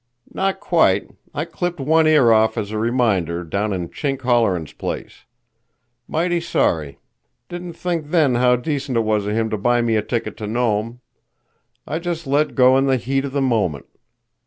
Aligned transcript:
"Not 0.33 0.59
quite. 0.59 1.11
I 1.31 1.45
clipped 1.45 1.79
one 1.79 2.07
ear 2.07 2.31
off 2.31 2.57
as 2.57 2.71
a 2.71 2.79
reminder, 2.79 3.43
down 3.43 3.71
in 3.71 3.89
Chink 3.89 4.21
Holleran's 4.21 4.73
place. 4.73 5.25
Mighty 6.07 6.41
sorry. 6.41 6.97
Didn't 7.49 7.73
think 7.73 8.07
then 8.07 8.33
how 8.33 8.55
decent 8.55 8.97
it 8.97 9.01
was 9.01 9.27
of 9.27 9.33
him 9.37 9.51
to 9.51 9.59
buy 9.59 9.83
me 9.83 9.95
a 9.97 10.01
ticket 10.01 10.37
to 10.37 10.47
Nome. 10.47 11.01
I 11.85 11.99
just 11.99 12.25
let 12.25 12.55
go 12.55 12.79
in 12.79 12.87
the 12.87 12.97
heat 12.97 13.25
of 13.25 13.31
the 13.31 13.41
moment. 13.41 13.85